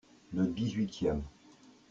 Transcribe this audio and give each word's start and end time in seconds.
le 0.33 0.47
dix-huitième. 0.47 1.21